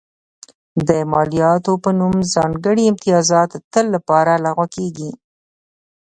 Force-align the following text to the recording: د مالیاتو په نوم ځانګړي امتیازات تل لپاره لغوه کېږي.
د 0.87 0.89
مالیاتو 1.11 1.73
په 1.83 1.89
نوم 1.99 2.15
ځانګړي 2.33 2.83
امتیازات 2.91 3.51
تل 3.73 3.85
لپاره 3.95 4.31
لغوه 4.45 4.67
کېږي. 4.75 5.11